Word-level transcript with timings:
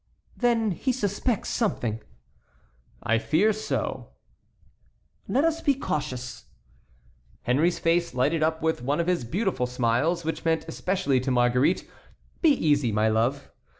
"Then 0.35 0.71
he 0.71 0.91
suspects 0.91 1.49
something." 1.49 2.01
"I 3.03 3.19
fear 3.19 3.53
so." 3.53 4.13
"Let 5.27 5.43
us 5.43 5.61
be 5.61 5.75
cautious." 5.75 6.45
Henry's 7.43 7.77
face 7.77 8.15
lighted 8.15 8.41
up 8.41 8.63
with 8.63 8.81
one 8.81 8.99
of 8.99 9.05
his 9.05 9.23
beautiful 9.23 9.67
smiles, 9.67 10.25
which 10.25 10.43
meant 10.43 10.65
especially 10.67 11.19
to 11.19 11.29
Marguerite, 11.29 11.87
"Be 12.41 12.49
easy, 12.49 12.91
my 12.91 13.09
love." 13.09 13.51